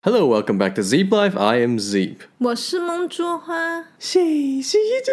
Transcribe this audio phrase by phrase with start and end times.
[0.00, 1.36] Hello, welcome back to Zeep Life.
[1.36, 2.18] I am Zeep.
[2.38, 5.12] 我是梦竹花，谢谢这。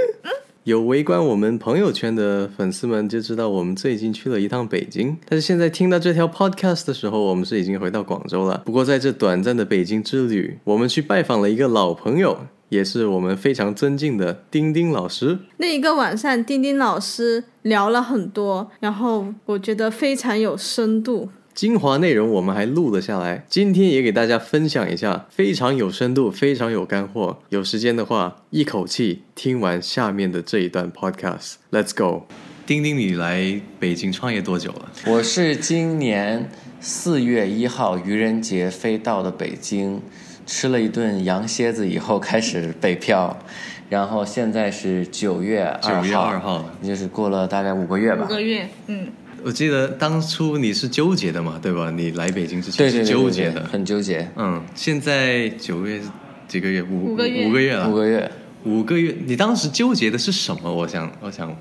[0.64, 5.18] 有围观我们朋友圈的粉丝们就知道，我们最近去了一趟北京。
[5.28, 8.62] 但是现在听到这条 podcast 的时候，我们是已经回到广州了。
[8.64, 15.40] 不过在这短暂的北京之旅，我们去拜访了一个老朋友，也是我们非常尊敬的丁丁老师。
[15.58, 21.30] 那一个晚上，丁丁老师聊了很多，然后我觉得非常有深度。
[21.56, 27.40] 精华内容我们还录了下来，今天也给大家分享一下，非常有深度，非常有干货。
[27.48, 31.54] 有时间的话，一口气听完下面的这一段 podcast。
[31.72, 32.26] Let's go。
[32.66, 34.92] 丁丁，你来北京创业多久了？
[35.08, 36.50] 我是今年
[36.82, 40.02] 四月一号愚人节飞到的北京，
[40.46, 43.40] 吃了一顿羊蝎子以后开始北漂，
[43.88, 48.42] 然后现在是九月二号，9月2号也就是过了大概五个月吧个。
[48.42, 49.08] 月，嗯，
[49.46, 51.92] 我记得当初你是纠结的嘛，对吧？
[51.92, 53.64] 你来北京之前是纠对对结的。
[53.66, 54.28] 很纠结。
[54.36, 56.02] 嗯，现在九月
[56.48, 56.82] 几个月？
[56.82, 57.88] 五五个月五个月了。
[57.88, 58.32] 五个月，
[58.64, 60.74] 五个月，你当时纠结的是什么？
[60.74, 61.56] 我想，我想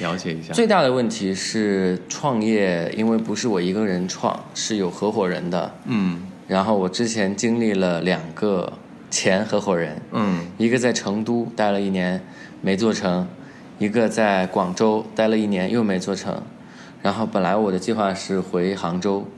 [0.00, 0.52] 了解一下。
[0.52, 5.74] 最大的问题是创业，因为不是我一个人创，是有合伙人的。
[5.86, 8.72] 嗯然后我之前经历了两个
[9.10, 12.24] 前合伙人，嗯一个在成都待了一年
[12.60, 13.26] 没做成，
[13.80, 16.40] 一个在广州待了一年又没做成。
[17.04, 19.28] 然后本来我的计划是回杭州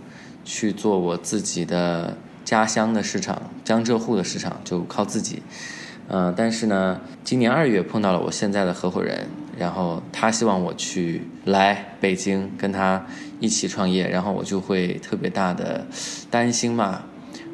[0.45, 5.43] 去做我自己的家乡的市场，江浙沪的市场就靠自己。
[6.07, 9.27] 嗯、但是呢，今年二月碰到了我现在的合伙人，
[9.59, 13.05] 然后他希望我去来北京跟他
[13.41, 15.85] 一起创业，然后我就会特别大的
[16.31, 17.03] 担心嘛，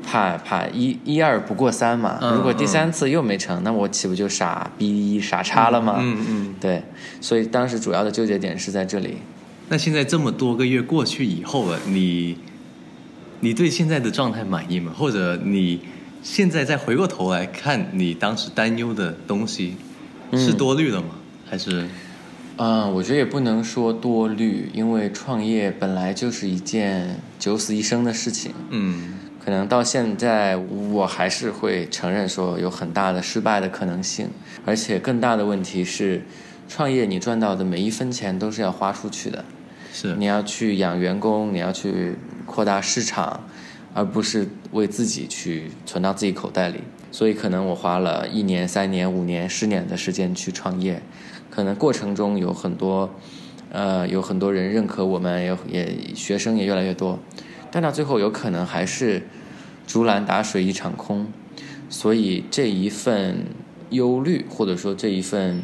[0.04, 5.97] 怕怕一一二不过三嘛，嗯如果第三次又没成，那我岂不就傻逼傻叉了吗？
[6.00, 6.54] 嗯嗯。
[6.60, 6.84] 对，
[7.22, 9.16] 所以当时主要的纠结点是在这里。
[9.73, 12.37] 那现在这么多个月过去以后了，你
[13.41, 14.92] 你对现在的状态满意吗？
[14.95, 15.81] 或者你
[16.23, 19.77] 现在再回过头来看你当时担忧的东西，
[20.34, 21.15] 是多虑了吗？
[21.48, 21.89] 还是
[22.59, 28.53] 嗯，我觉得也不能说多虑，因为创业本来就是一件九死一生的事情。
[28.69, 34.28] 嗯可能到现在，我还是会承认说有很大的失败的可能性，
[34.66, 36.22] 而且更大的问题是，
[36.69, 39.44] 创业你赚到的每一分钱都是要花出去的，
[39.92, 42.16] 是你要去养员工，你要去
[42.47, 43.44] 扩大市场，
[43.92, 46.80] 而不是为自己去存到自己口袋里。
[47.10, 51.02] 所以可能我花了一年、三年、五年、十年的时间去创业，
[51.50, 53.10] 可能过程中有很多，
[53.70, 57.19] 呃，有很多人认可我们，也也学生也越来越多，
[57.70, 59.28] 但到最后有可能还是
[59.86, 61.26] 竹篮打水一场空。
[61.91, 63.44] 所以这一份
[63.91, 65.62] 忧虑，或者说这一份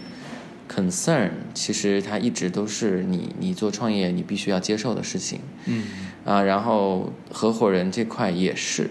[0.69, 5.41] concern，其实它一直都是你你做创业你必须要接受的事情。
[5.67, 5.84] 嗯
[6.25, 8.91] 啊，然后合伙人这块也是，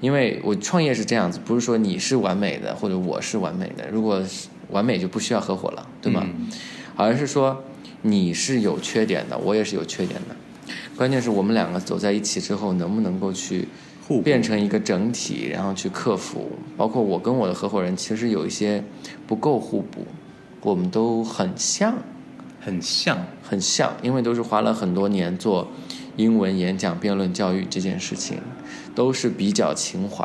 [0.00, 6.22] 因为我创业是这样子，不是说你是完美的或者我是完美的，如果是完美就不需要合伙了，对吗？
[6.24, 6.48] 嗯
[6.96, 7.62] 而是说
[8.02, 10.34] 你是有缺点的，我也是有缺点的，
[10.96, 13.68] 关键是我们两个走在一起之后，能不能够去
[14.04, 16.50] 互变成一个整体，然后去克服。
[16.76, 18.82] 包括我跟我的合伙人其实有一些
[19.28, 20.04] 不够互补，
[20.62, 21.94] 我们都很像，
[22.60, 23.18] 很像。
[23.50, 25.68] 很像，因为都是花了很多年做
[26.16, 28.42] 英文演讲、辩论教育这件事情，
[28.94, 30.22] 都是比较情怀，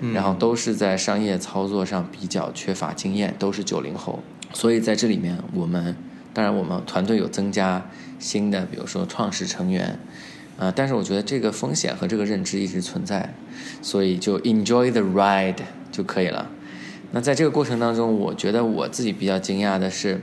[0.00, 4.20] 嗯然后都是在商业操作上比较缺乏经验，都是九零后，
[4.54, 5.94] 所以在这里面，我们
[6.32, 7.86] 当然我们团队有增加
[8.18, 9.98] 新的，比如说创始成员，
[10.58, 13.34] 啊、但是我觉得这个风险和这个认知一直存在，
[13.82, 15.56] 所以就 enjoy the ride
[15.92, 16.50] 就可以了。
[17.12, 20.20] 那在这个过程当中，我觉得我自己比较惊讶的是，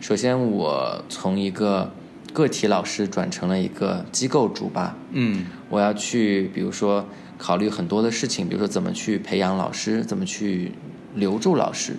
[0.00, 1.92] 首先我从一个
[2.32, 5.46] 个体老师转成了一个机构主吧，嗯。
[5.68, 7.04] 我要去，比如说
[7.36, 10.72] 考虑很多的事情，比如说怎么去培养老师，怎么去
[11.14, 11.94] 留住老师，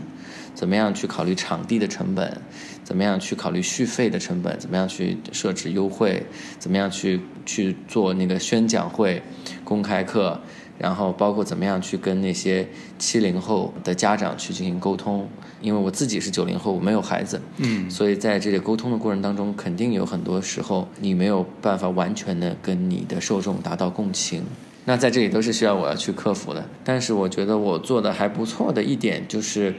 [0.56, 2.42] 怎么样去考虑场地的成本，
[2.84, 6.26] 怎么样去考虑续费的成本，怎么样去设置优惠，
[6.58, 9.22] 怎么样去去做那个宣讲会、
[9.64, 10.40] 公开课，
[10.82, 12.68] 然后包括怎么样去跟那些
[12.98, 15.30] 七零后的家长去进行沟通，
[15.62, 24.44] 因为我自己是九零后，我没有孩子，嗯所以在这个沟通的过程当中，肯定有很多时候你没有办法完全的跟你的受众达到共情。
[24.86, 26.68] 那在这里都是需要我要去克服的。
[26.84, 29.76] 但是我觉得我做的还不错的一点就是，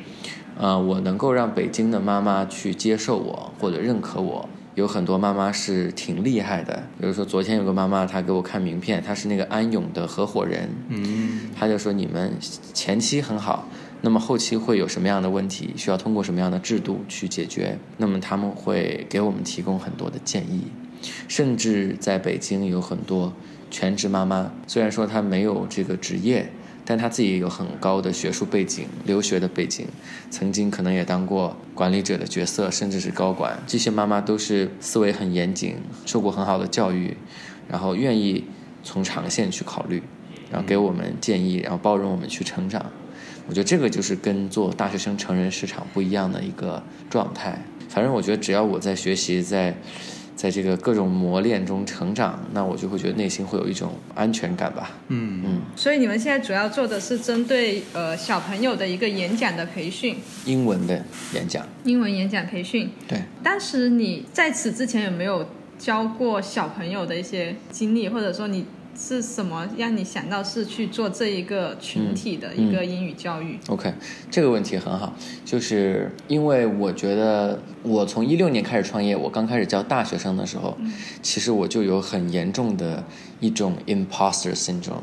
[0.57, 4.49] 呃，我能够让北京的妈妈去接受我或者认可我。
[4.75, 11.51] 有很多妈妈是挺厉害的，比如说昨天有个妈妈，她给我看名片，她是那个安永的合伙人，嗯。
[11.55, 12.33] 她就说你们
[12.73, 13.69] 前期很好，
[14.01, 17.79] 那么后期会有什么样的问题，需要通过什么样的制度去解决？
[17.99, 20.63] 那么他们会给我们提供很多的建议，
[21.29, 23.33] 甚至在北京有很多
[23.71, 26.51] 全职妈妈，虽然说她没有这个职业，
[26.85, 29.87] 但他自己有很高的学术背景、留学的背景，
[30.31, 33.59] 曾经可能也当过管理者的角色，甚至是高管。
[33.67, 37.17] 这些妈妈都是思维很严谨，受过很好的教育，
[37.69, 38.45] 然后愿意
[38.83, 40.03] 从长线去考虑，
[40.51, 42.85] 然后给我们建议，然后包容我们去成长。
[43.49, 47.61] 我觉得这个就是跟做大学生成人市场不一样的一个状态。
[47.89, 49.77] 反正我觉得只要我在学习，在
[50.35, 54.91] 在这个各种磨练中成长，那我就会觉得内心会有一种安全感吧。
[55.09, 55.43] 嗯。
[55.45, 61.03] 嗯，所以你们现在主要做的是针对呃小朋友的一个演讲的培训，英文的
[61.35, 62.91] 演讲，英文演讲培训。
[63.07, 65.47] 对，当时你在此之前有没有
[65.79, 68.65] 教过小朋友的一些经历，或者说你
[69.05, 73.93] 是什么让你想到是去做这一个群体的一个英语教育？OK，
[74.31, 75.13] 这个问题很好，
[75.45, 80.79] 就是因为我觉得我从一六年开始创业，我刚开始教大学生的时候，
[81.21, 83.03] 其实我就有很严重的
[83.41, 85.03] 一种 imposter syndrome，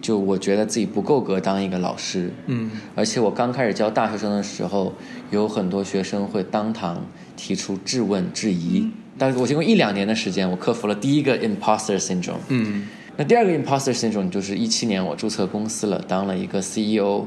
[0.00, 4.92] 就我觉得自己不够格当一个老师，嗯而且我刚开始教大学生的时候，
[5.32, 7.04] 有很多学生会当堂
[7.36, 8.88] 提出质问、质疑。
[9.18, 12.38] 但是我经过一两年的时间，我克服了第一个 imposter syndrome。
[12.48, 12.86] 嗯
[13.16, 17.24] 那第二个 imposter syndrome 就是一七年我注册公司了，当了一个 CEO。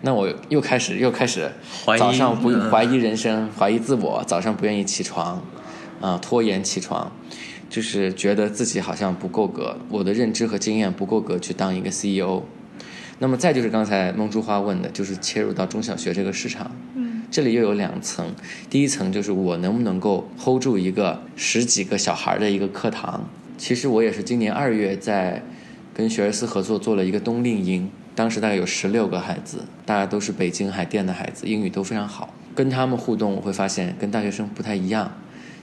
[0.00, 1.50] 那我又开始又开始
[1.84, 5.42] 怀疑早上不嗯怀疑人生，怀疑自我，早上不愿意起床，
[6.00, 7.10] 啊、拖延起床，
[7.68, 12.42] 就是觉得自己好像不够格，我的认知和经验不够格去当一个 CEO。
[13.20, 18.32] 那么再就是刚才梦珠花问的，就是切入到中小学这个市场，嗯，这里又有两层，
[18.70, 23.28] 第一层就是我能不能够 hold 住一个十几个小孩的一个课堂。
[23.58, 25.42] 其实我也是今年二月在
[25.92, 32.32] 跟学而思合作做了一个冬令营，当时大概有十六个孩子，大家都是北京海淀的孩子，英语都非常好。
[32.54, 35.12] 跟他们互动，我会发现跟大学生不太一样，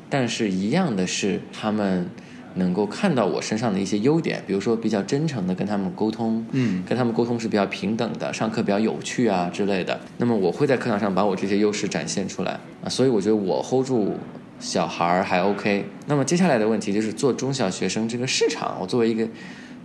[0.10, 2.10] 但是一样的是他们
[2.56, 10.00] 能够看到我身上的一些优点，比如说比较真诚的跟他们沟通，嗯跟他们沟通是比较平等的，上课比较有趣啊之类的。
[10.18, 14.16] 那么我会在课堂上把我这些优势展现出来啊，所以我觉得我 hold 住
[14.60, 15.86] 小孩儿还 OK。
[16.08, 19.28] 那么接下来的问题就是做中小学生这个市场，我作为一个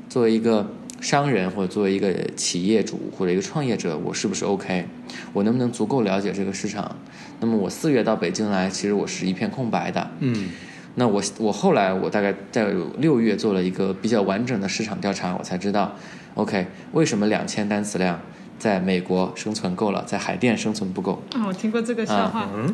[0.09, 0.71] 作为一个
[1.01, 4.87] 商人或者作为一个企业主或者一个创业者，我是不是 OK？
[5.33, 6.97] 我能不能足够了解这个市场？
[7.41, 10.11] 那么我四月到北京来，其实我是一片空白的。
[10.21, 10.49] 嗯
[10.97, 12.67] 那我我后来我大概在
[12.99, 15.95] 六月做了一个比较完整的市场调查，我才知道
[16.35, 18.21] ，OK，为什么两千单词量
[18.61, 21.21] 在美国生存够了，在海淀生存不够？
[21.35, 22.47] 哦，我听过这个笑话。
[22.55, 22.73] 嗯，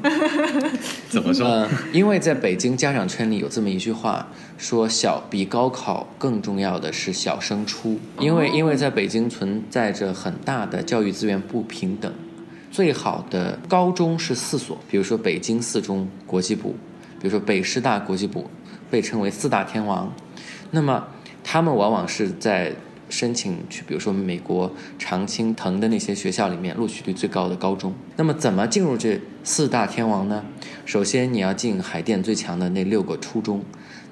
[1.09, 1.47] 怎么说？
[1.47, 4.27] 呃，因为在北京家长圈里有这么一句话，
[4.59, 12.12] 说小比高考更重要的是小升初，因为因为在北京存在着很大的教育资源不平等，
[12.73, 16.75] 最好的高中是四所，比如说北京四中国际部，
[17.21, 18.50] 比如说北师大国际部，
[18.91, 20.12] 被称为四大天王，
[20.73, 21.06] 那么
[21.44, 22.75] 他们往往是在
[23.08, 27.94] 申请去，比如说美国常青藤的那些学校里面录取率最高的高中。
[28.17, 30.44] 那么怎么进入这四大天王呢？
[30.85, 33.62] 首先你要进海淀最强的那六个初中，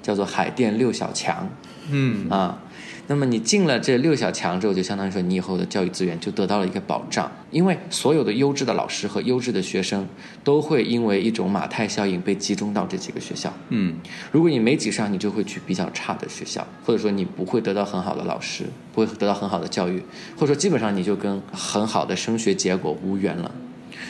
[0.01, 1.49] 叫做海淀六小强
[1.89, 2.61] 嗯啊。
[3.07, 10.07] 那么你进了这六小强之后，就相当于说你以后的教育资源就得到了一个保障，因为所有的优质的老师和优质的学生
[10.43, 13.53] 都会因为一种马太效应被集中到这几个学校。
[13.69, 13.95] 嗯
[14.31, 20.01] 如果你没挤上，你就会去比较差的学校，或者说你不会得到很好的老师，不会得到很好的教育，
[20.35, 23.51] 或者说基本上你就跟很好的升学结果无缘了。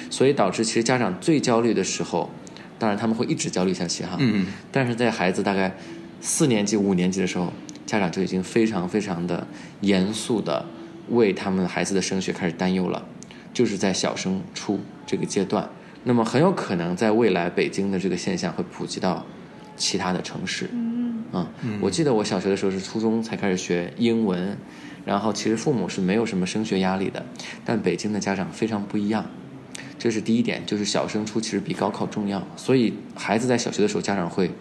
[0.10, 2.30] 所以导致其实家长最焦虑的时候，
[2.80, 5.76] 当然他们会一直焦虑下去哈，嗯但是在孩子大概
[6.22, 7.52] 四年级、五年级的时候，
[7.86, 9.46] 家长就已经非常非常的
[9.82, 10.66] 严肃的
[11.10, 13.06] 为他们孩子的升学开始担忧了，
[13.54, 15.70] 就是在小升初这个阶段。
[16.04, 19.26] 那么很有可能在未来北京的这个现象会普及到
[19.76, 20.70] 其他的城市。
[20.72, 24.58] 嗯，嗯，我记得我小学的时候是初中才开始学英文，
[25.04, 27.26] 然后其实父母是没有什么升学压力的，
[27.66, 29.26] 但北京的家长非常不一样。
[29.98, 34.52] 这是第一点，就是小升初其实比高考重要，所以孩子在小学的时候，家长会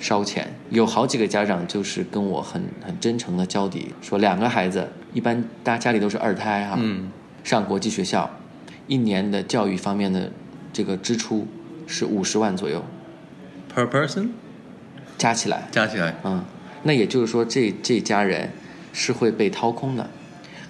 [0.00, 0.52] 烧钱。
[0.70, 7.12] 有好几个家长就是跟我很很真诚的交底，说两个孩子，一般大家家里都是二胎哈、嗯
[7.44, 8.28] 上国际学校，
[8.86, 10.30] 一年的教育方面的
[10.74, 11.46] 这个支出
[11.86, 12.84] 是五十万左右
[13.74, 14.28] ，，per person
[15.16, 16.44] 加起来，加起来，嗯，
[16.82, 18.50] 那也就是说这这家人
[18.92, 20.10] 是会被掏空的。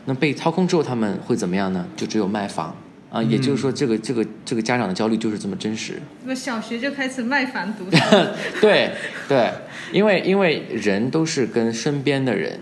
[0.04, 1.86] 那被掏空之后，他们会怎么样呢？
[1.96, 2.76] 就只有卖房
[3.10, 6.00] 啊，也就是说，这个这个这个家长的焦虑就是这么真实。
[6.26, 7.96] 我小学就开始卖房读书。
[8.60, 8.92] 对
[9.28, 9.50] 对，
[9.92, 12.60] 因为因为人都是跟身边的人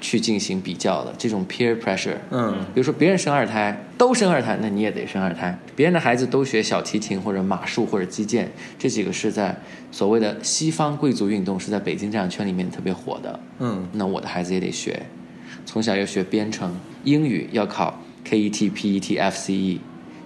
[0.00, 2.16] 去进行比较的，这种 peer pressure。
[2.30, 5.56] 嗯比如说别人生二胎，都生二胎，那你也得生二胎。
[5.76, 9.56] 别人的孩子都学小提琴或者马术或者击剑，这几个是在
[9.92, 13.38] 所谓的西方贵族运动是在北京这样圈里面特别火的。
[13.60, 15.00] 嗯那我的孩子也得学。
[15.64, 16.74] 从小要学编程，
[17.04, 19.78] 英语要考 KET、PET、FCE。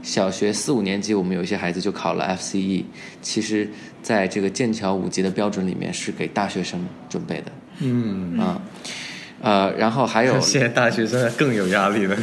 [0.03, 2.85] 小学四五年级，我们有一些孩子就考了 FCE。
[3.21, 3.69] 其实，
[4.03, 7.53] 在这个剑桥五级的标准里面，是给大学生准备的。
[7.81, 8.63] 嗯，啊，
[9.43, 12.17] 呃，然后还有 现在大学生更有压力了。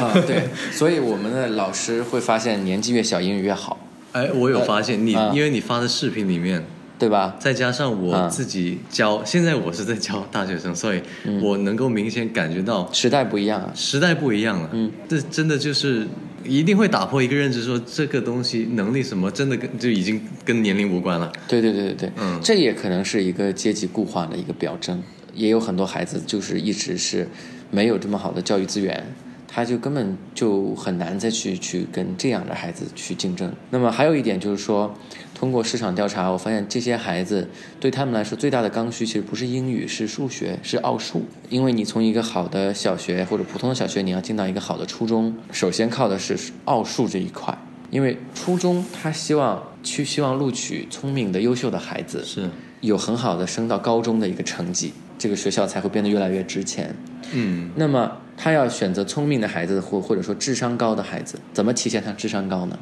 [0.00, 3.78] 啊，对，所以我们的老师会发现，年纪越小，英语越好，
[4.10, 6.64] 哎，我有发现你，啊因为你发的视频里面，
[7.00, 7.34] 对吧？
[7.40, 11.00] 再加上我嗯自己教，现在我是在教大学生，所以
[11.40, 13.72] 我能够明显感觉到时代不一样啊。
[13.74, 14.68] 时代不一样了。
[14.72, 16.06] 嗯，这真的就是
[16.44, 21.32] 一定会打破一个认知，说这个东西能力什么，真的跟就已经跟年龄无关了。
[21.48, 25.02] 对对对对对，嗯这也可能是一个阶级固化的一个表征。
[25.32, 27.26] 也有很多孩子就是一直是
[27.70, 29.14] 没有这么好的教育资源，
[29.48, 33.50] 他就根本就很难再去去跟这样的孩子去竞争。
[33.70, 34.92] 那么还有一点就是说，
[35.40, 37.48] 通过市场调查，我发现这些孩子
[37.80, 41.24] 对他们来说最大的刚需其实不是英语，是数学，是奥数。
[41.48, 47.56] 因为你从一个好的小学或者普通的小学，你要进到一个好的初中，首先靠的是奥数这一块。
[47.90, 52.50] 因为初中他希望去希望录取聪明的、优秀的孩子，是，
[52.82, 56.94] 有很好的升到高中的一个成绩，这个学校才会变得越来越值钱。
[57.32, 62.78] 嗯，那么他要选择聪明的孩子，或或者说智商高的孩子，怎么体现他智商高呢？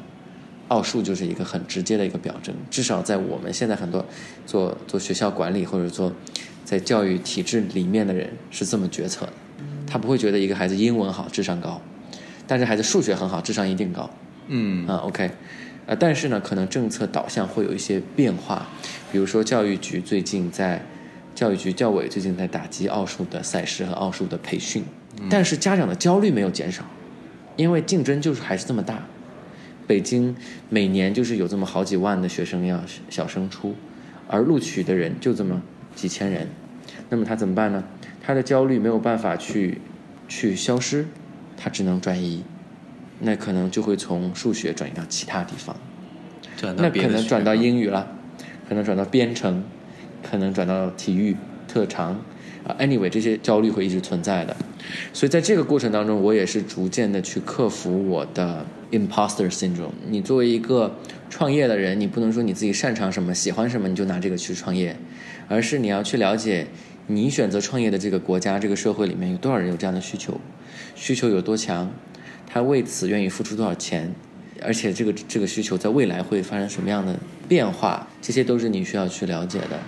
[0.69, 4.03] 奥数就是一个很直接的一个表征，至少在我们现在很多
[4.47, 6.11] 做做学校管理或者做
[6.63, 9.33] 在教育体制里面的人是这么决策的，
[9.85, 11.81] 他不会觉得一个孩子英文好智商高，
[12.47, 14.09] 但是孩子数学很好智商一定高。
[14.47, 15.29] 嗯，啊，OK，
[15.85, 18.67] 呃，但是呢，可能政策导向会有一些变化，
[19.11, 20.83] 比如说教育局最近在，
[21.35, 24.83] 教育局教委最近在打击奥数的赛事和奥数的培训，
[25.29, 26.83] 但是家长的焦虑没有减少，
[27.55, 29.03] 因为竞争就是还是这么大，
[29.89, 30.35] 北京
[30.69, 32.79] 每年就是有这么好几万的学生要
[33.09, 33.73] 小升初，
[34.27, 35.59] 而录取的人就这么
[35.95, 36.47] 几千人，
[37.09, 37.83] 那么他怎么办呢？
[38.21, 39.81] 他的焦虑没有办法去
[40.27, 41.07] 去消失，
[41.57, 42.43] 他只能转移。
[43.21, 45.75] 那可能就会从数学转移到其他地方，
[46.55, 48.15] 转到那可能转到英语了，
[48.69, 49.63] 可能转到编程，
[50.21, 51.35] 可能转到体育
[51.67, 52.11] 特长
[52.63, 52.77] 啊。
[52.77, 54.55] Anyway，这些焦虑会一直存在的，
[55.13, 59.91] 所以在这个过程当中，我也是逐渐的去克服我的 imposter syndrome。
[60.09, 60.95] 你作为一个
[61.29, 64.95] 创业的人，你不能说你自己擅长什么、喜欢什么你就拿这个去创业，
[65.47, 66.67] 而是你要去了解
[67.07, 70.39] 你选择创业的这个国家、这个社会里面有多少人有这样的需求，
[70.95, 71.91] 需求有多强。
[72.47, 74.11] 他为此愿意付出多少钱，
[74.61, 77.15] 而且这个这个需求在未来会发生什么样的
[77.47, 79.79] 变化，这些都是你需要去了解的。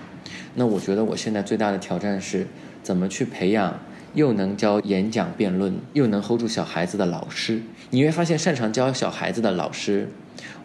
[0.54, 2.46] 那我觉得我现在最大的挑战是
[2.82, 3.80] 怎么去培养
[4.14, 7.62] 又能教演讲辩论，又能 hold 住小孩子的老师。
[7.90, 10.08] 你会发现，擅长教小孩子的老师，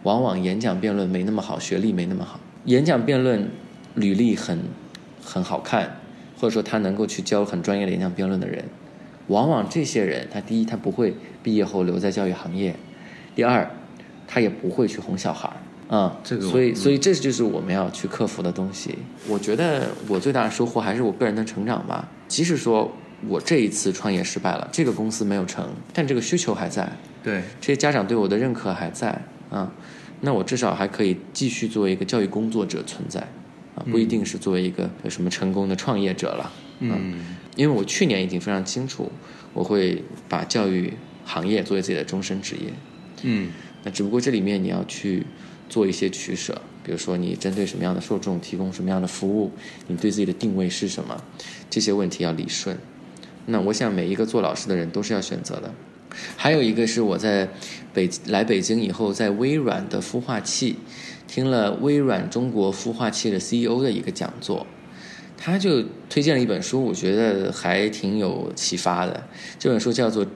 [0.02, 2.40] 往往演讲辩论没那么好，学历没那么好。
[2.64, 3.48] 演讲辩论
[3.94, 4.58] 履历很
[5.24, 6.00] 很好看，
[6.38, 8.64] 或者说他能够去教很专业的演讲辩论的人。
[9.28, 12.72] 往往这些人，他第一，他不会毕业后留在教育行业；
[13.34, 13.70] 第二，
[14.26, 16.16] 他也不会去哄小孩儿啊。
[16.24, 18.96] 这个所以，嗯所以这就是我们要去克服的东西。
[19.28, 22.08] 我觉得我最大的收获还是我个人的成长吧。
[22.26, 22.90] 即使说
[23.26, 26.90] 我这一次创业失败了，这个公司没有成，但这个需求还在，
[27.22, 29.20] 对，这些家长对我的认可还在
[29.50, 29.72] 啊，
[30.20, 33.20] 那我至少还可以继续作为一个教育工作者存在
[33.74, 36.52] 啊，不一定是作为一个有什么成功的创业者了。
[36.78, 39.10] 嗯，因为我去年已经非常清楚，
[39.52, 40.92] 我会把教育
[41.24, 42.72] 行业作为自己的终身职业。
[43.22, 43.50] 嗯，
[43.82, 45.26] 那只不过这里面你要去
[45.68, 49.50] 做一些取舍，比如说你针对什么样的受众提供什么样的服务，
[49.88, 51.20] 你对自己的定位是什么，
[51.68, 52.78] 这些问题要理顺。
[53.48, 55.72] 那我想每一个做老师的人都是要选择的。
[56.36, 57.48] 还有一个是我在
[57.92, 60.76] 北来北京以后，在微软的孵化器
[61.26, 64.66] 听了微软中国孵化器的 CEO 的一个讲座，
[65.36, 69.28] 他就推荐了一本书，我觉得还挺有启发的。
[69.58, 70.24] 这本书叫做《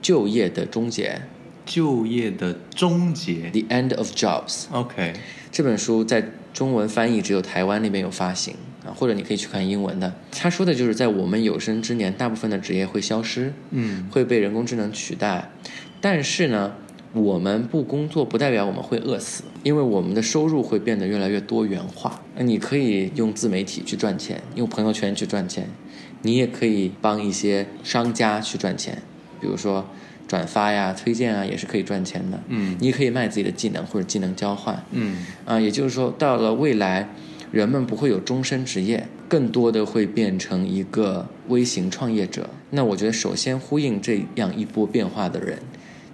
[0.00, 1.22] 就业的终结
[1.64, 4.66] 就业的终结》（The End of Jobs）。
[4.70, 5.14] ，OK，
[5.50, 8.54] 这本书在中文翻译只有台湾那边有发行
[8.86, 10.12] 啊，或者你可以去看英文的。
[10.30, 15.50] 他说的就是在我们有生之年，大部分的职业会消失，嗯，会被人工智能取代，
[16.00, 16.74] 但是呢，
[17.12, 22.20] 我们不工作不代表我们会饿死，因为我们的收入会变得越来越多元化。
[22.36, 25.68] 那你可以用自媒体去赚钱，用朋友圈去赚钱，
[26.22, 29.00] 你也可以帮一些商家去赚钱，
[29.40, 29.86] 比如说
[30.26, 32.40] 转发呀、推荐啊，也是可以赚钱的。
[32.48, 34.84] 嗯你也可以卖自己的技能或者技能交换。
[34.90, 37.08] 嗯，啊，也就是说，到了未来，
[37.54, 42.50] 人们不会有终身职业，更多的会变成一个微型创业者。
[42.70, 45.60] 那我觉得，首先呼应这样一波变化的人，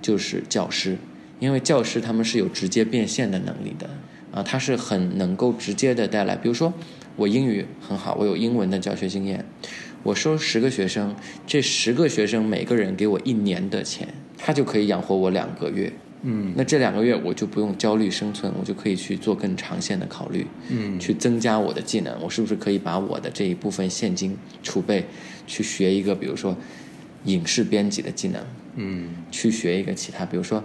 [0.02, 0.98] 就是教师，
[1.38, 3.88] 因为教师他们是有直接变现的能力的
[4.30, 6.74] 啊，他是很能够直接的带来，比如说
[7.16, 9.42] 我英语很好，我有英文的教学经验，
[10.02, 11.16] 我收十个学生，
[11.46, 14.06] 这十个学生每个人给我一年的钱，
[14.36, 15.90] 他就可以养活我两个月。
[16.22, 16.52] 嗯。
[16.56, 20.98] 那这两个月我就不用焦虑生存，我就可以去做更长线的考虑，嗯。
[20.98, 22.16] 去增加我的技能。
[22.20, 25.06] 我是不是可以把我的这一部分现金储备，
[25.46, 26.56] 去学一个比如说
[27.24, 28.42] 影视编辑的技能，
[28.76, 29.08] 嗯。
[29.30, 30.62] 去学一个其他，比如说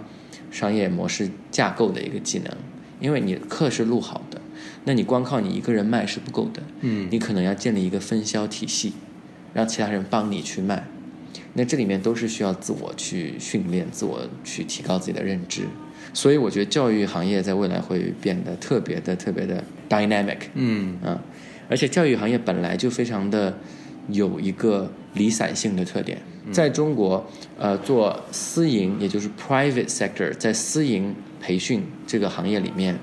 [0.50, 2.56] 商业模式架构的一个技能，
[3.00, 4.40] 因为你课是录好的，
[4.84, 7.08] 那你光靠你一个人卖是不够的，嗯。
[7.10, 8.92] 你可能要建立一个分销体系，
[9.54, 10.86] 让其他人帮你去卖。
[11.54, 15.62] 那这里面都是需要自我去训练、自我去提高自己的认知。
[16.14, 20.38] 所以我觉得教育行业在未来会变得特别的、特别的 dynamic。
[20.54, 21.20] 嗯啊，
[21.68, 23.58] 而且教育行业本来就非常的
[24.08, 26.18] 有一个离散性的特点，
[26.52, 27.26] 在中国，
[27.58, 32.96] 呃，做私营也就是 private sector，在私营培训这个行业里面，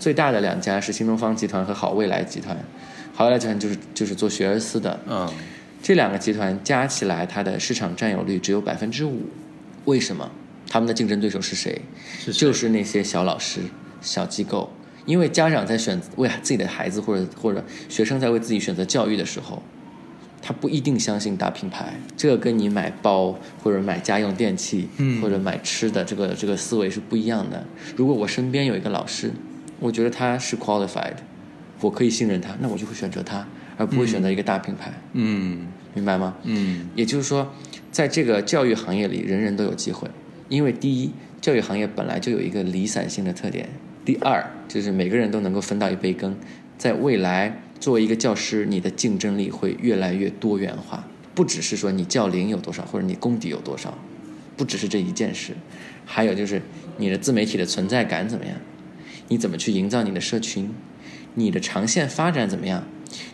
[0.00, 2.56] 最大的两家是新东方集团和好未来集团。
[3.14, 5.32] 好未来集团就是就是做学而思的，啊
[5.82, 9.22] 这两个集团加起来，它的市场占有率只有百分之五。
[9.84, 10.30] 为什么？
[10.68, 11.80] 他们的竞争对手是谁？
[12.18, 13.60] 是谁就是那些小老师、
[14.00, 14.70] 小机构。
[15.06, 19.62] 因为家长在选为自己的孩子或者或者学生在为自己选择教育的时候，
[20.42, 21.94] 他不一定相信大品牌。
[22.14, 27.64] 这个跟你买包或者买家用电器，嗯或者买吃的这个这个思维是不一样的。
[27.96, 29.32] 如果我身边有一个老师，
[29.80, 31.16] 我觉得他是 qualified，
[31.80, 34.92] 我可以信任他，那我就会选择他，而不会选择一个大品牌。
[35.14, 35.68] 嗯。
[35.94, 36.36] 明白吗？
[36.42, 36.90] 嗯。
[36.94, 37.50] 也就是说，
[37.90, 40.06] 在这个教育行业里，人人都有机会。
[40.50, 43.66] 因为第一，教育行业本来就有一个离散性的特点；
[44.04, 46.36] 第二，就是每个人都能够分到一杯羹。
[46.76, 53.96] 在未来，作为一个教师，你的竞争力会越来越多元化，不只是说你教龄有多少，或者你功底有多少，
[54.56, 55.54] 不只是这一件事，
[56.06, 56.62] 还有就是
[56.96, 58.54] 你的自媒体的存在感怎么样，
[59.28, 60.70] 你怎么去营造你的社群，
[61.34, 62.84] 你的长线发展怎么样，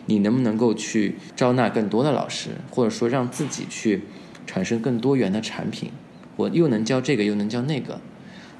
[0.05, 4.03] 你能不能够去招纳更多的老师，或者说让自己去
[4.45, 5.91] 产生更多元的产品，
[6.35, 7.99] 我又能教这个，又能教那个，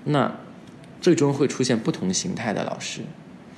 [0.05, 0.39] 那
[0.99, 3.01] 最终会出现不同形态的老师，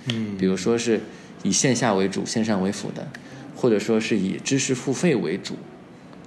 [0.10, 0.38] 嗯。
[0.38, 1.02] 比如说是
[1.44, 3.08] 以线下为主、线上为辅的，
[3.56, 5.56] 或者说是以知识付费为主，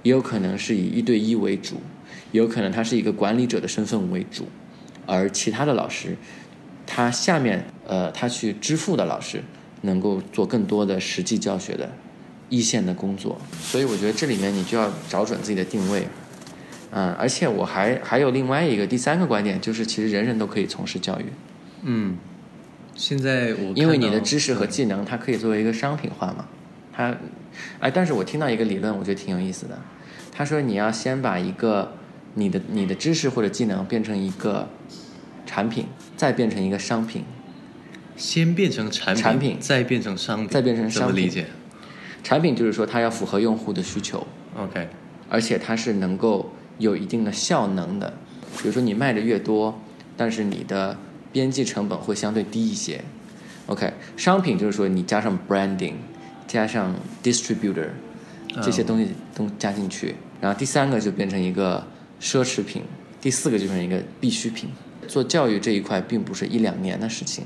[0.03, 1.75] 也有可能是以一对一为主，
[2.31, 4.47] 也有可能他是一个管理者的身份为主，
[5.05, 6.17] 而其他的老师，
[6.87, 9.43] 他下面呃他去支付的老师
[9.81, 11.91] 能够做更多的实际教学的
[12.49, 16.07] 一线的工作，所以我觉得这里面你就要找准自己的定位。
[16.91, 21.25] 嗯，而且我还还有另外一个第三个观点，就是其实人人都可以从事教育，
[21.83, 22.17] 嗯，
[22.95, 26.45] 现在我因为你的知识和技能，它可以作为一个商品化嘛。
[26.91, 27.15] 它，
[27.79, 29.79] 哎，但是我听到一个理论，我觉得挺有意思的。
[30.33, 31.93] 他说你要先把一个
[32.33, 34.67] 你的你的知识或者技能变成一个
[35.45, 35.85] 产品，
[36.17, 37.23] 再变成一个商品。
[38.15, 41.47] 先变成产品，产品再变成商品，再变成商品怎么理解
[42.23, 44.87] 产品就是说它要符合用户的需求，？OK，
[45.29, 48.13] 而且它是能够有一定的效能的。
[48.61, 49.81] 比如说你卖的越多，
[50.15, 50.97] 但是你的
[51.31, 53.01] 边际成本会相对低一些。
[53.65, 55.93] OK，商品就是说你加上 branding，
[56.47, 56.93] 加上
[57.23, 57.87] distributor
[58.61, 61.87] 这些东西都加进去，然后第三个就变成一个
[62.21, 62.83] 奢侈品，
[63.19, 64.69] 第四个就变成一个必需品。
[65.07, 67.45] 做教育这一块并不是一两年的事情，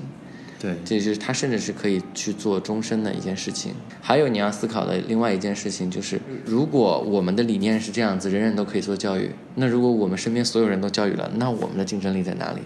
[0.60, 3.74] 对，这是他甚至是可以去做终身的一件事情。
[4.02, 12.62] 还有你要思考的另外一件事情就是，如果我们的理念是这样子，人人都可以做教育，那如果我们身边所有人都教育了，那我们的竞争力在哪里？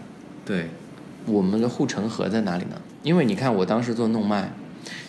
[0.45, 0.67] 对，
[1.25, 2.79] 我们的护城河在哪里呢？
[3.03, 4.51] 因为你看，我当时做弄麦，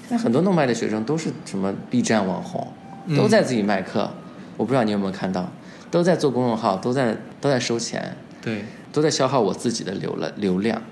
[0.08, 2.72] 现在很多弄麦的学生都是什么 B 站网红，
[3.16, 4.10] 都在自己卖课。
[4.56, 5.52] 我不知道你有没有看到，
[5.90, 10.82] 都在做公众号，都在都在收钱，对，都在消耗我自己的流了流量。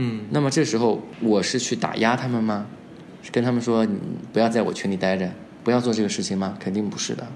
[0.00, 2.66] 嗯那么这时候我是去打压他们吗？
[3.20, 3.98] 是跟他们说你
[4.32, 5.28] 不要在我群里待着，
[5.64, 6.56] 不要做这个事情吗？
[6.60, 7.26] 肯定不是的，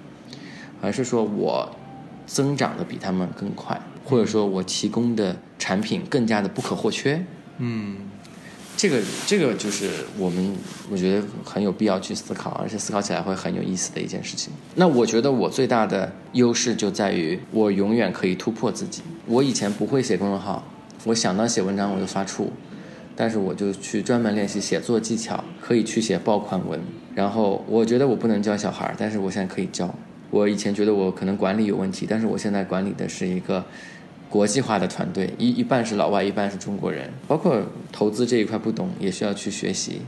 [0.80, 1.68] 而是说我
[2.24, 7.24] 增长的比他们更快，或者说我提供的产品更加的不可或缺。
[7.58, 7.96] 嗯
[8.74, 10.56] 这个这个就是我们
[10.90, 14.52] 我觉得很有必要去思考，而且思考起来会很有意思的一件事情。
[14.76, 19.02] 那我觉得我最大的优势就在于我永远可以突破自己。
[19.26, 20.64] 我以前不会写公众号，
[21.04, 22.46] 我想到写文章我就发怵，
[23.16, 26.80] 但是我就去专门练习写作技巧，可以去写爆款文。
[27.14, 29.92] 然后我觉得我不能教小孩，但是我现在可以教。
[30.30, 33.64] 我以前觉得我可能管理有问题，但是我现在管理的是一个
[34.30, 37.60] 国际化的团队，一一半是老外，一半是中国人，包括
[37.90, 40.00] 投资这一块不懂，也需要去学习。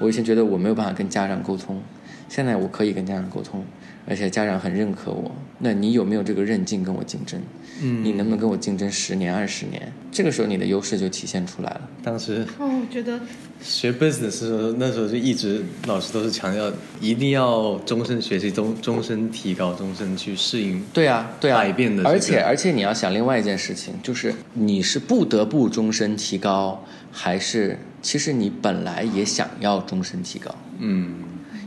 [0.00, 1.80] 我以前觉得我没有办法跟家长沟通，
[2.28, 3.64] 现在我可以跟家长沟通，
[4.06, 7.40] 而且家长很认可我，那你有没有这个韧劲跟我竞争？
[7.82, 9.92] 嗯，你能不能跟我竞争十年、二十年？
[10.10, 11.88] 这个时候你的优势就体现出来了。
[12.02, 13.18] 当时哦，我觉得
[13.62, 20.82] 学 business 的时候，那时候就一直老师都是强调，一定要终身学习，终终身提高，终身去适应。
[20.92, 30.54] 对啊，对啊，改变的这个而且而且你要想另外一件事情，就是你是不得不终身提高，还是其实你本来也想要终身提高？
[30.78, 31.14] 嗯，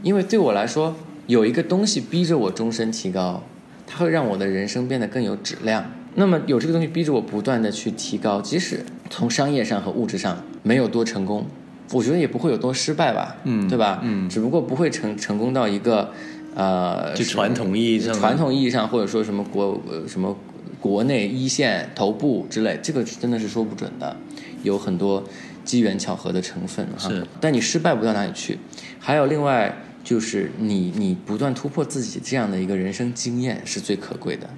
[0.04, 0.96] 因为对我来说，
[1.28, 3.44] 有一个东西逼着我终身提高，
[3.88, 5.86] 它会让我的人生变得更有质量。
[6.16, 11.46] 那么有这个东西逼着我不断的去提高，即使从商业上和物质上没有多成功，
[11.92, 14.00] 我觉得也不会有多失败吧，嗯对吧？
[14.04, 16.12] 嗯只不过不会成成功到一个
[16.56, 20.38] 呃，就传统意义上传统意义上，或者说什么国呃什么
[20.80, 24.16] 国内一线头部之类，这个真的是说不准的，
[24.62, 25.24] 有很多
[25.66, 27.10] 机缘巧合的成分哈。
[27.10, 28.60] 是，但你失败不到哪里去。
[29.00, 34.50] 还有另外就是你你不断突破自己这样的一个人生经验是最可贵的，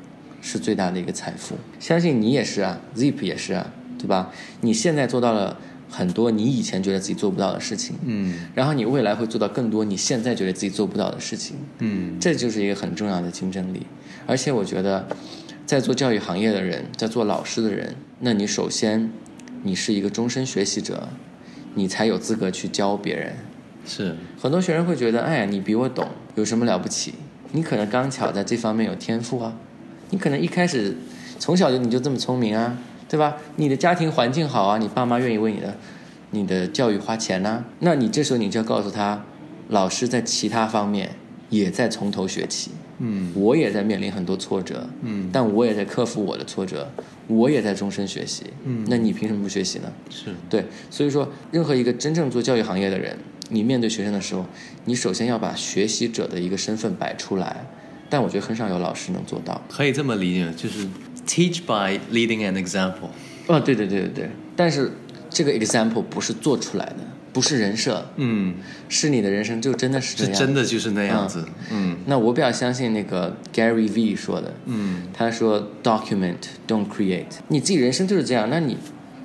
[0.42, 1.56] 是最大的一个财富。
[1.80, 4.32] 相信你也是啊，Zip 也是啊，对吧？
[4.62, 5.58] 你现在做到了
[5.90, 11.58] 很多你以前觉得自己做不到的事情，嗯然后你未来会做到更多你现在觉得自己做不到的事情。
[11.80, 13.86] 嗯这就是一个很重要的竞争力。
[14.26, 15.08] 而且我觉得，
[15.68, 19.12] 在做教育行业的人，在做老师的人，那你首先
[19.62, 21.08] 你是一个终身学习者，
[21.76, 23.36] 你才有资格去教别人。
[23.86, 27.14] 是，很多学生会觉得，哎呀，你比我懂，有什么了不起？
[27.52, 29.54] 你可能刚巧在这方面有天赋啊，
[30.10, 30.96] 你可能一开始
[31.40, 33.38] 从小就你就这么聪明啊，对吧？
[33.56, 35.76] 你的家庭环境好啊，你爸妈愿意为你的
[36.32, 39.24] 你的教育花钱呐、那你这时候你就要告诉他，
[39.70, 41.12] 老师在其他方面
[41.50, 43.32] 也在从头学起，嗯。
[43.36, 45.30] 我也在面临很多挫折，嗯。
[45.32, 46.90] 但我也在克服我的挫折，
[47.28, 48.86] 我也在终身学习，嗯。
[48.90, 49.94] 那你凭什么不学习呢？
[50.10, 53.18] 是，对，所以说，任何一个真正做教育行业的人，
[53.50, 54.46] 你面对学生的时候，
[54.86, 57.66] 你首先要把学习者的一个身份摆出来。
[58.08, 59.60] 但我觉得很少有老师能做到。
[59.68, 60.88] 可以这么理解，就是
[61.28, 63.10] teach by leading an example。
[63.48, 64.30] 哦，对对对对对。
[64.56, 64.92] 但是
[65.30, 66.98] 这个 example 不是做出来的，
[67.34, 68.54] 不是人设，嗯，
[68.90, 70.40] 是你的人生就真的是这是样。
[70.40, 71.46] 真的就是那样子。
[71.72, 76.36] 嗯那我比较相信那个 Gary V 说的，嗯他说 document
[76.68, 78.78] don't create，你自己人生就是这样，那你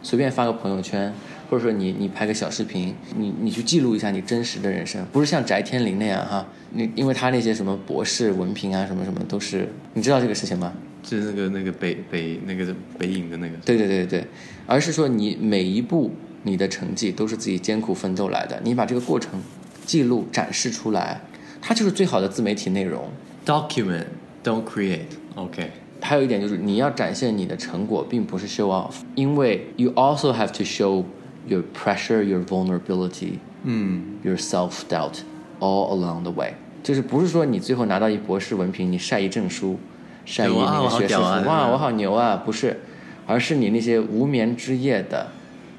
[0.03, 1.13] 随便发个朋友圈，
[1.51, 10.73] 或者说你你拍个小视频，你你去记录一下你真实的人生，不是像翟天临那样哈，你因为他那些什么博士文凭啊什么什么都是，你知道这个事情吗？
[11.03, 13.57] 就是那个那个北北那个北影的那个。
[13.65, 14.25] 对对对对，
[14.65, 16.13] 而是说你每一步
[16.45, 19.43] 你的成绩都是自己艰苦奋斗来的，你把这个过程
[19.85, 21.21] 记录展示出来，
[21.61, 23.09] 它就是最好的自媒体内容。
[23.45, 24.05] Document,
[24.45, 25.01] don't create.
[25.35, 25.71] OK.
[26.01, 31.05] 还有一点就是你要展现你的成果，并不是 show off，因为 you also have to show
[31.47, 35.19] your pressure, your vulnerability, 嗯 your self doubt
[35.61, 36.55] all along the way。
[36.83, 39.79] 就是不是说你最后拿到一博士文凭，你晒一证书，
[40.25, 42.81] 晒一那个学士服，好屌啊哇，我好牛啊，不是，
[43.27, 45.27] 而是你那些无眠之夜的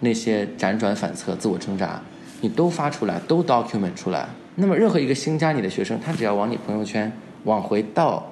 [0.01, 2.01] 那些辗转反侧、自我挣扎，
[2.41, 4.27] 你都发出来，都 document 出来。
[4.55, 7.11] 那么任何一个新加你的学生，他只要往你朋友圈
[7.45, 8.31] 往回倒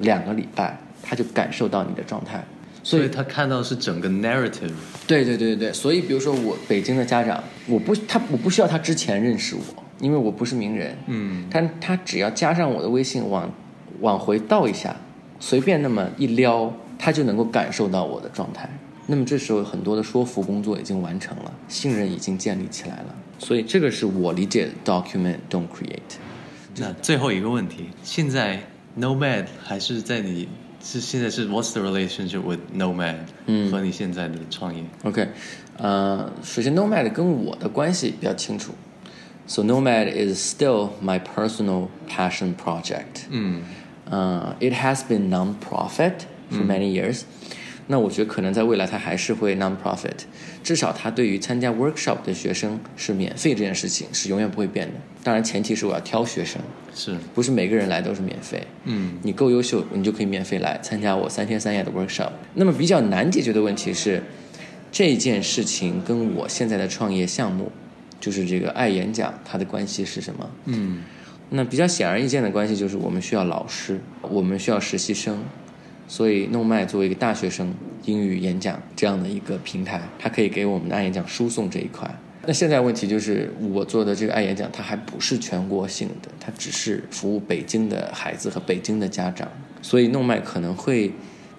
[0.00, 2.44] 两个礼拜，他就感受到你的状态。
[2.82, 4.72] 所以他看到是整个 narrative。
[5.06, 13.52] 对对对对对，所以比如说我北京的家长，我不他我不需要他之前认识我，因为我不是名人，嗯但他只要加上我的微信往
[14.00, 14.96] 往回倒一下，
[15.38, 18.68] 随便那么一撩，他就能够感受到我的状态。
[19.06, 26.16] 那么这时候很多的说服工作已经完成了，信任已经建立起来了，所以这个是我理解的 document don't create。
[26.76, 28.62] 那最后一个问题，现在
[28.98, 30.48] Nomad 还是在你
[30.83, 33.15] 是现在是 What's the relationship with Nomad？
[33.45, 34.83] 嗯和你现在的创业。
[35.03, 35.27] OK，
[35.77, 38.73] 呃，首先 Nomad 跟我的关系比较清楚，
[39.47, 43.25] So Nomad is still my personal passion project。
[43.29, 43.63] 嗯
[44.09, 46.13] 呃、i t has been non-profit
[46.49, 47.23] for many years、
[47.87, 50.19] 那我觉得可能在未来它还是会 non-profit，
[50.62, 54.94] 至少他对于参加 workshop 的学生是免费这件事情是永远不会变的。
[55.24, 56.60] 当然前提是我要挑学生，
[56.94, 58.62] 是不是每个人来都是免费。
[58.84, 62.30] 嗯你够优秀，你就可以免费来参加我三天三夜的 workshop。
[62.54, 64.22] 那么比较难解决的问题是，
[64.90, 67.70] 这件事情跟我现在的创业项目，
[68.20, 70.50] 就是这个爱演讲，它的关系是什么？
[70.66, 71.02] 嗯
[71.54, 75.44] 那比较显而易见的关系就是我们需要老师，我们需要实习生，
[76.12, 77.72] 所以弄麦作为一个大学生
[78.04, 82.06] 英语演讲这样的一个平台，它可以给我们的爱演讲输送这一块。
[82.44, 89.48] 那现在问题就是，我做的这个爱演讲，它还不是全国性的，它只是服务北京的孩子和北京的家长，
[89.80, 91.12] 所以弄麦可能会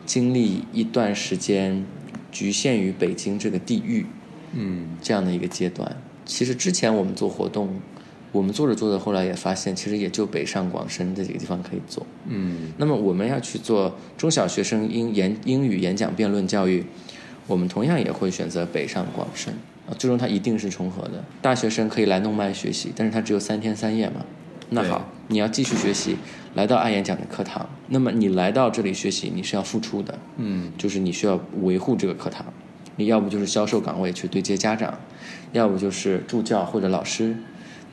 [0.05, 1.83] 经历一段时间
[2.31, 4.05] 局限于北京这个地域，
[4.51, 5.97] 嗯这样的一个阶段。
[6.25, 7.69] 其实之前我们做活动，
[8.33, 12.05] 我们做着做着，后来也发现，其实也就北上广深这几个地方可以做。
[12.27, 16.83] 嗯那么我们要去做中小学生英言英语演讲辩论教育，
[17.45, 19.53] 我们同样也会选择北上广深
[19.87, 21.23] 啊，最终它一定是重合的。
[21.43, 24.25] 大学生可以来弄麦学习，但是它只有三天三夜嘛。
[24.71, 26.17] 那好，你要继续学习，
[26.55, 32.43] 来到爱演讲的课堂，那么你来到这里学习，你是要付出的，嗯就是你需要维护这个课堂，
[32.95, 34.97] 你要不就是销售岗位去对接家长，
[35.51, 37.37] 要不就是助教或者老师。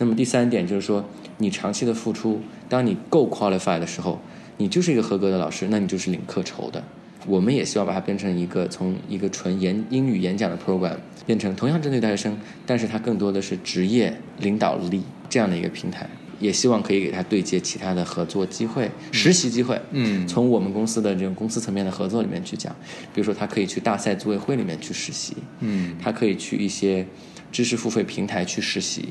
[0.00, 1.04] 那么第三点就是说，
[1.36, 4.18] 你长期的付出，当你够 qualify 的时候，
[4.56, 6.82] 你就是一个合格的老师，那你就是领课酬的。
[7.26, 12.34] 我们也希望把它变成一个从一个纯言英语演讲的 program 变成同样针对大学生，
[12.64, 16.08] 但是它更多的是职业领导力这样的一个平台。
[16.38, 19.78] 也希望可以给他对接其他的合作机会、实习机会。
[19.90, 22.74] 嗯从我们公司的这种公司层面的合作里面去讲，
[23.12, 27.06] 比如说他可以去大赛组委会里面去实习，嗯他可以去一些
[27.52, 29.10] 知识付费平台去实习，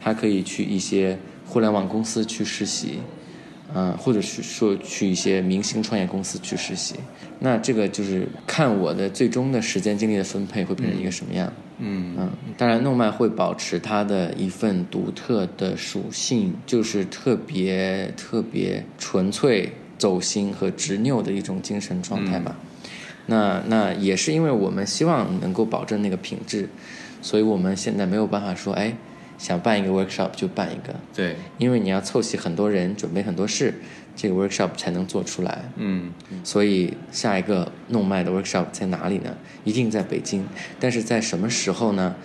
[0.00, 3.00] 他可以去一些互联网公司去实习，
[3.74, 6.96] 嗯、或者是说去一些明星创业公司去实习。
[7.40, 11.52] 那这个就是看我的最终的时间精力的分配会变成一个什么样。
[11.78, 22.56] 嗯嗯，当然，诺曼会保持它的一份独特的属性，就是特别特别纯粹、走心和执拗的一种精神状态吧。
[23.26, 26.68] 那那也是因为我们希望能够保证那个品质，
[27.22, 28.96] 所以我们现在没有办法说，哎，
[29.38, 33.72] 想办一个 workshop 就办一个，对，因为你要凑齐很多人，准备很多事，
[34.16, 35.70] 这个 workshop 才能做出来。
[35.76, 39.34] 嗯所以下一个弄麦的 workshop 在哪里呢？
[39.64, 40.44] 一定在北京，
[40.80, 42.16] 但是在什么时候呢？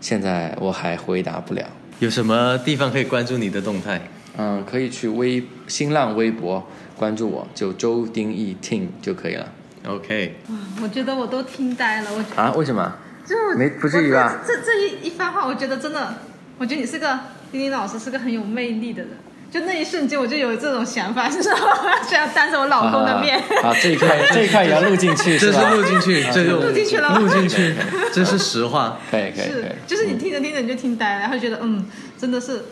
[0.00, 1.66] 现在我还回答不了。
[1.98, 4.00] 有什么地方可以关注你的动态？
[4.38, 9.52] 嗯，可以去微新浪微博关注我，就周丁义 Ting 就可以了。
[9.86, 10.36] OK，
[10.82, 12.52] 我觉得我都听呆了，我啊？
[12.52, 12.94] 为什么？
[13.26, 16.14] 就没不至于吧这这这一一番话，我觉得真的，
[16.60, 17.18] 我觉得你是个
[17.50, 19.12] 丁丁老师，是个很有魅力的人。
[19.50, 23.38] 就那一瞬间，我就有这种想法，就是 我想要当着我老公的面。
[23.62, 25.70] 啊，这一块 这一块也要录进去这是吧？
[25.70, 27.74] 录进去，这就录进去了吗录进去，
[28.12, 28.98] 这是实话。
[29.10, 31.82] 可以可以可是以，，就是你听着听着你就听呆了，然后觉得嗯，
[32.18, 32.62] 真的是，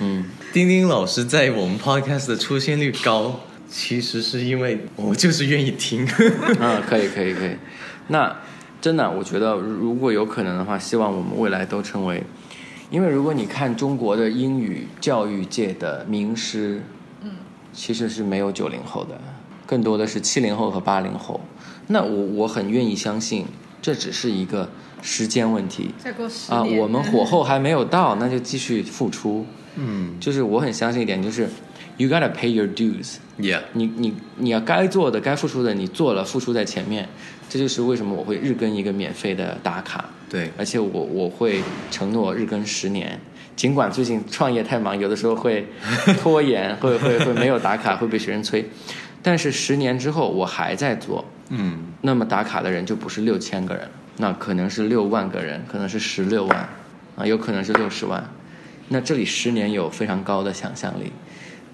[0.00, 6.06] 嗯，丁丁老师在我们 podcast 的出现率高，其实是因为我就是愿意听。
[6.60, 7.56] 嗯，可以可以可以。
[8.08, 8.36] 那
[8.80, 12.22] 真的，我觉得如果有可能的话，希望我们未来都成为，
[12.90, 16.82] 因为如果你看中国的英语教育界的名师，
[17.22, 17.30] 嗯，
[17.72, 19.20] 其实是没有九零后的，
[19.66, 21.40] 更多的是七零后和八零后。
[21.88, 23.46] 那我我很愿意相信，
[23.82, 24.68] 这只是一个
[25.02, 26.62] 时间问题再过十啊。
[26.62, 29.44] 我们火候还没有到，那就继续付出。
[29.76, 31.48] 嗯就是我很相信一点，就是
[31.96, 33.16] you gotta pay your dues。
[33.38, 37.08] ，Yeah，你你你要该做的、该付出的，你做了，付出在前面。
[37.48, 43.20] 这就是为什么我会日更一个免费的打卡，对，而且我我会承诺日更十年。
[43.54, 45.66] 尽管最近创业太忙，有的时候会
[46.20, 48.68] 拖延，会会会没有打卡，会被学生催。
[49.22, 56.68] 但是十年之后我还在做，嗯那么打卡的人就不是六千个人，那可能是六万个人，可能是十六万，
[57.16, 58.28] 啊，有可能是六十万。
[58.88, 61.12] 那这里十年有非常高的想象力，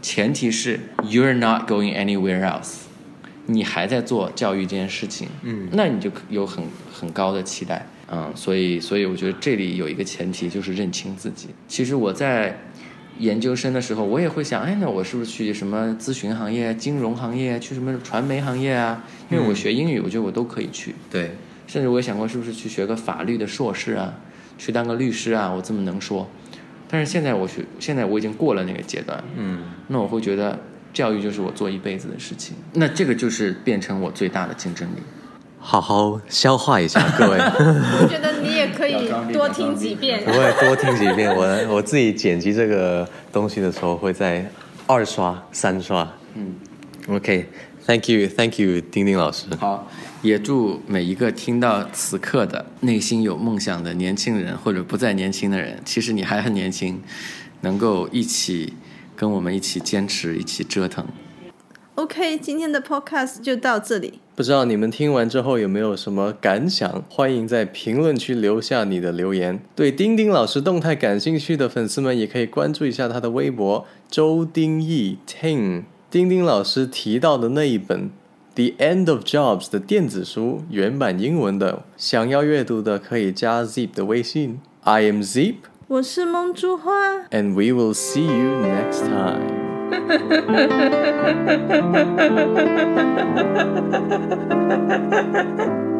[0.03, 2.81] 前提是 you're not going anywhere else，
[3.47, 11.51] 你还在做教育这件事情，嗯那你就有很很高的期待，嗯，所以所以我觉得这里有一个前提就是认清自己。
[11.69, 12.59] 其实我在
[13.19, 19.05] 研究生的时候，我也会想，哎，那我是不是去什么咨询行业、金融行业，去什么传媒行业啊？
[19.31, 20.95] 因为我学英语，我觉得我都可以去。
[21.11, 21.31] 对，
[21.67, 24.15] 甚至我也想过，是不是去学个法律的硕士啊，
[24.59, 25.53] 去当个律师啊？
[25.55, 26.29] 我这么能说。
[26.93, 30.59] 但是现在我学，现在我已经过了那个阶段，嗯那我会觉得
[30.93, 34.99] 教育就是我做一辈子的事情，那这个就是变成我最大的竞争力。
[35.59, 37.39] 好好消化一下，各位，
[38.03, 40.33] 我觉得你也可以多听几遍 我。
[40.33, 41.35] 会多听几遍。
[41.35, 44.45] 我我自己剪辑这个东西的时候，会在
[44.87, 46.07] 二刷、三刷。
[46.35, 46.55] 嗯
[47.09, 49.47] ，OK，Thank you，Thank you，丁丁老师。
[49.59, 49.89] 好，
[50.23, 57.01] 也祝每一个听到此刻的内心有梦想的年轻人，或者不再年轻的人，其实你还很年轻，
[57.63, 58.73] 能够一起
[59.17, 61.05] 跟我们一起坚持，一起折腾。
[61.97, 64.21] OK，今天的 Podcast 就到这里。
[64.37, 67.05] 不知道你们听完之后有没有什么感想？
[67.11, 69.61] 欢迎在评论区留下你的留言。
[69.75, 75.83] 对丁丁老师动态感兴趣的粉丝们，也可以关注一下他的微博周丁义 Ting。
[76.09, 78.05] 丁丁老师提到的那一本
[78.56, 84.60] 《The End of Jobs》的电子书，原版英文的，想要阅读的可以加 Zip 的微信。
[84.82, 85.56] I am Zip,
[85.88, 86.92] 我是梦珠花。
[87.30, 89.68] and we will see you next time.